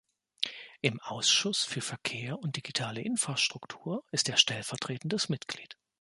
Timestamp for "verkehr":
1.81-2.39